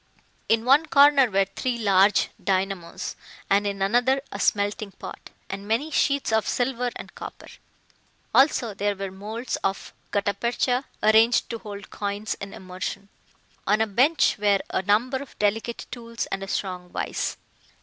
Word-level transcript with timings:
In 0.49 0.65
one 0.65 0.87
corner 0.87 1.29
were 1.29 1.45
three 1.45 1.77
large 1.77 2.29
dynamos, 2.43 3.15
and 3.51 3.67
in 3.67 3.83
another 3.83 4.19
a 4.31 4.39
smelting 4.39 4.93
pot, 4.93 5.29
and 5.47 5.67
many 5.67 5.91
sheets 5.91 6.31
of 6.33 6.47
silver 6.47 6.89
and 6.95 7.13
copper. 7.13 7.45
Also, 8.33 8.73
there 8.73 8.95
were 8.95 9.11
moulds 9.11 9.57
of 9.57 9.93
gutta 10.09 10.33
percha 10.33 10.85
arranged 11.03 11.51
to 11.51 11.59
hold 11.59 11.91
coins 11.91 12.33
in 12.41 12.51
immersion. 12.51 13.09
On 13.67 13.79
a 13.79 13.85
bench 13.85 14.39
were 14.39 14.61
a 14.71 14.81
number 14.81 15.17
of 15.17 15.37
delicate 15.37 15.85
tools 15.91 16.25
and 16.31 16.41
a 16.41 16.47
strong 16.47 16.89
vice. 16.89 17.37